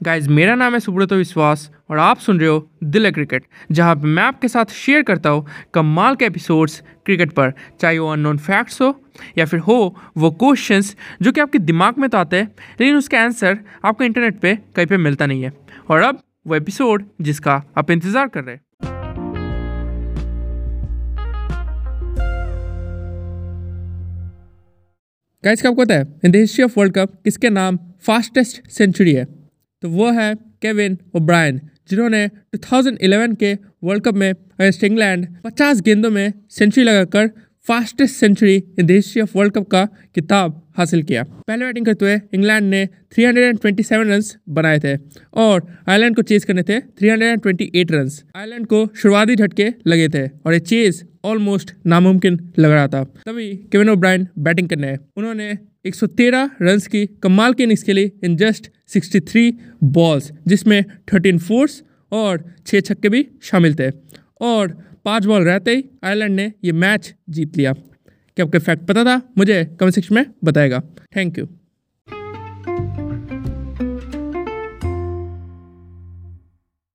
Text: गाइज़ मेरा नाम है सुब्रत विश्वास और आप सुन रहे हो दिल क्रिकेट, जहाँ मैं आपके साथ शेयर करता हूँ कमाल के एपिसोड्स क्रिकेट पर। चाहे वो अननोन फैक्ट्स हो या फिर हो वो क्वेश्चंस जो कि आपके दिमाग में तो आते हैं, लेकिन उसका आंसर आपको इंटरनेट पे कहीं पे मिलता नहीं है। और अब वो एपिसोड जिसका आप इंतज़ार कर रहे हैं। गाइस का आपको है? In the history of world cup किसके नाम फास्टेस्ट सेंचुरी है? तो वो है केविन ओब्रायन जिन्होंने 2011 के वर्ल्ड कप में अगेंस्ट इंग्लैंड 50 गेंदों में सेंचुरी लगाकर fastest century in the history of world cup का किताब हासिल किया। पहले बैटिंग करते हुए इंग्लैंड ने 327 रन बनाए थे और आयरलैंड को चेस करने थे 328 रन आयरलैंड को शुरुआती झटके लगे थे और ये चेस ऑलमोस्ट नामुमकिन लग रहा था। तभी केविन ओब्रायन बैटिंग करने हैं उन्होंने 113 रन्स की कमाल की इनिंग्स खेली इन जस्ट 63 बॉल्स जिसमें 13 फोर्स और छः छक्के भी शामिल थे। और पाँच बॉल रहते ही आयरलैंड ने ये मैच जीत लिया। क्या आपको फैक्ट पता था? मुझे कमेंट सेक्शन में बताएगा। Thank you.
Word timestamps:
गाइज़ 0.00 0.28
मेरा 0.30 0.54
नाम 0.54 0.74
है 0.74 0.78
सुब्रत 0.80 1.12
विश्वास 1.12 1.70
और 1.90 1.98
आप 1.98 2.18
सुन 2.18 2.38
रहे 2.40 2.48
हो 2.48 2.68
दिल 2.84 3.10
क्रिकेट, 3.10 3.44
जहाँ 3.72 3.94
मैं 3.96 4.22
आपके 4.22 4.48
साथ 4.48 4.72
शेयर 4.72 5.02
करता 5.02 5.30
हूँ 5.30 5.46
कमाल 5.74 6.16
के 6.16 6.24
एपिसोड्स 6.24 6.80
क्रिकेट 7.06 7.32
पर। 7.32 7.52
चाहे 7.80 7.98
वो 7.98 8.08
अननोन 8.08 8.38
फैक्ट्स 8.38 8.80
हो 8.82 8.94
या 9.38 9.44
फिर 9.44 9.60
हो 9.60 9.96
वो 10.16 10.30
क्वेश्चंस 10.32 10.94
जो 11.22 11.32
कि 11.32 11.40
आपके 11.40 11.58
दिमाग 11.58 11.98
में 11.98 12.08
तो 12.10 12.18
आते 12.18 12.36
हैं, 12.36 12.46
लेकिन 12.80 12.96
उसका 12.96 13.20
आंसर 13.20 13.58
आपको 13.84 14.04
इंटरनेट 14.04 14.38
पे 14.40 14.54
कहीं 14.76 14.86
पे 14.86 14.96
मिलता 14.96 15.26
नहीं 15.26 15.42
है। 15.42 15.52
और 15.90 16.02
अब 16.02 16.20
वो 16.46 16.54
एपिसोड 16.54 17.04
जिसका 17.20 17.62
आप 17.78 17.90
इंतज़ार 17.90 18.28
कर 18.28 18.44
रहे 18.44 18.54
हैं। 18.54 18.62
गाइस 25.44 25.62
का 25.62 25.68
आपको 25.68 25.84
है? 25.90 26.00
In 26.24 26.30
the 26.30 26.36
history 26.36 26.64
of 26.64 26.78
world 26.78 26.94
cup 26.94 27.20
किसके 27.24 27.50
नाम 27.50 27.78
फास्टेस्ट 28.06 28.62
सेंचुरी 28.68 29.12
है? 29.12 29.37
तो 29.82 29.88
वो 29.88 30.10
है 30.12 30.34
केविन 30.62 30.96
ओब्रायन 31.16 31.60
जिन्होंने 31.90 32.26
2011 32.56 33.34
के 33.40 33.52
वर्ल्ड 33.84 34.04
कप 34.04 34.14
में 34.14 34.30
अगेंस्ट 34.30 34.84
इंग्लैंड 34.84 35.26
50 35.46 35.80
गेंदों 35.82 36.10
में 36.10 36.32
सेंचुरी 36.50 36.84
लगाकर 36.86 37.30
fastest 37.66 38.14
century 38.14 38.54
in 38.78 38.86
the 38.86 38.90
history 38.90 39.22
of 39.22 39.36
world 39.38 39.54
cup 39.54 39.68
का 39.68 39.84
किताब 40.14 40.62
हासिल 40.78 41.02
किया। 41.02 41.22
पहले 41.22 41.64
बैटिंग 41.64 41.86
करते 41.86 42.04
हुए 42.04 42.20
इंग्लैंड 42.34 42.70
ने 42.70 42.84
327 43.12 43.92
रन 43.92 44.22
बनाए 44.54 44.78
थे 44.78 44.94
और 45.34 45.66
आयरलैंड 45.88 46.16
को 46.16 46.22
चेस 46.22 46.44
करने 46.44 46.62
थे 46.62 46.80
328 47.00 47.90
रन 47.92 48.10
आयरलैंड 48.36 48.66
को 48.66 48.86
शुरुआती 48.96 49.36
झटके 49.36 49.68
लगे 49.86 50.08
थे 50.08 50.26
और 50.46 50.52
ये 50.52 50.60
चेस 50.60 51.04
ऑलमोस्ट 51.24 51.74
नामुमकिन 51.86 52.38
लग 52.58 52.70
रहा 52.70 52.88
था। 52.88 53.04
तभी 53.04 53.48
केविन 53.72 53.88
ओब्रायन 53.88 54.26
बैटिंग 54.38 54.68
करने 54.68 54.86
हैं 54.86 54.98
उन्होंने 55.16 55.52
113 55.86 56.50
रन्स 56.62 56.86
की 56.86 57.06
कमाल 57.22 57.52
की 57.54 57.62
इनिंग्स 57.62 57.82
खेली 57.82 58.12
इन 58.24 58.36
जस्ट 58.36 58.70
63 58.88 59.52
बॉल्स 59.84 60.32
जिसमें 60.48 60.82
13 61.12 61.38
फोर्स 61.38 61.82
और 62.12 62.44
छः 62.66 62.80
छक्के 62.80 63.08
भी 63.08 63.26
शामिल 63.42 63.74
थे। 63.74 63.90
और 64.40 64.76
पाँच 65.04 65.26
बॉल 65.26 65.44
रहते 65.44 65.70
ही 65.70 65.84
आयरलैंड 66.04 66.36
ने 66.36 66.52
ये 66.64 66.72
मैच 66.72 67.14
जीत 67.30 67.56
लिया। 67.56 67.72
क्या 67.72 68.46
आपको 68.46 68.58
फैक्ट 68.58 68.86
पता 68.86 69.04
था? 69.04 69.32
मुझे 69.38 69.64
कमेंट 69.64 69.94
सेक्शन 69.94 70.14
में 70.14 70.24
बताएगा। 70.44 70.82
Thank 71.16 71.38
you. 71.38 71.48